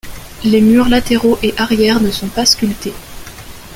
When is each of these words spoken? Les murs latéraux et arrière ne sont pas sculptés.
Les 0.43 0.61
murs 0.61 0.89
latéraux 0.89 1.37
et 1.43 1.53
arrière 1.59 2.01
ne 2.01 2.09
sont 2.09 2.27
pas 2.29 2.47
sculptés. 2.47 2.93